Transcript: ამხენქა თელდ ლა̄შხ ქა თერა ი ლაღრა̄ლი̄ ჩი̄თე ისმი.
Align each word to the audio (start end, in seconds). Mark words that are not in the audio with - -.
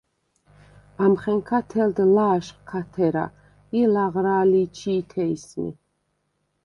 ამხენქა 1.07 1.59
თელდ 1.73 1.97
ლა̄შხ 2.15 2.55
ქა 2.69 2.79
თერა 2.91 3.25
ი 3.79 3.81
ლაღრა̄ლი̄ 3.93 4.65
ჩი̄თე 4.77 5.23
ისმი. 5.35 5.69